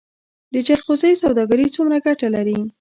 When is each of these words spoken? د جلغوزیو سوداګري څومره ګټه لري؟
د 0.53 0.55
جلغوزیو 0.67 1.21
سوداګري 1.23 1.65
څومره 1.75 1.97
ګټه 2.05 2.27
لري؟ 2.35 2.59